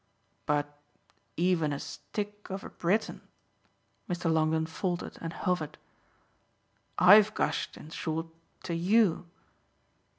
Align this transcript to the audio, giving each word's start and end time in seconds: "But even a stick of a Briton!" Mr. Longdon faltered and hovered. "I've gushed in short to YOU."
"But 0.47 0.79
even 1.37 1.71
a 1.71 1.79
stick 1.79 2.49
of 2.49 2.63
a 2.63 2.71
Briton!" 2.71 3.21
Mr. 4.09 4.33
Longdon 4.33 4.65
faltered 4.65 5.15
and 5.21 5.31
hovered. 5.31 5.77
"I've 6.97 7.35
gushed 7.35 7.77
in 7.77 7.91
short 7.91 8.25
to 8.63 8.73
YOU." 8.73 9.27